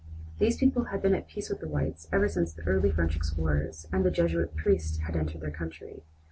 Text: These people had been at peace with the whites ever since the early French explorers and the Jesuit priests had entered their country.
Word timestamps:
These 0.39 0.57
people 0.57 0.85
had 0.85 1.03
been 1.03 1.13
at 1.13 1.27
peace 1.27 1.47
with 1.51 1.59
the 1.59 1.67
whites 1.67 2.07
ever 2.11 2.27
since 2.27 2.51
the 2.51 2.63
early 2.63 2.89
French 2.89 3.15
explorers 3.15 3.85
and 3.93 4.03
the 4.03 4.09
Jesuit 4.09 4.55
priests 4.55 4.97
had 5.01 5.15
entered 5.15 5.41
their 5.41 5.51
country. 5.51 6.01